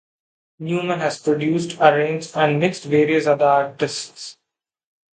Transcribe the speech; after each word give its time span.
Newman 0.57 0.97
has 0.99 1.19
produced, 1.19 1.79
arranged 1.79 2.35
and 2.35 2.59
mixed 2.59 2.85
various 2.85 3.27
other 3.27 3.45
artists. 3.45 4.35